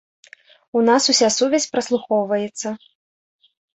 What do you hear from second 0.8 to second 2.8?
нас уся сувязь праслухоўваецца.